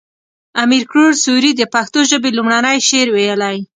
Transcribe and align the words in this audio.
امیر 0.63 0.83
کروړ 0.91 1.11
سوري 1.23 1.51
د 1.55 1.61
پښتو 1.73 1.99
ژبې 2.09 2.29
لومړنی 2.37 2.77
شعر 2.87 3.07
ويلی 3.11 3.57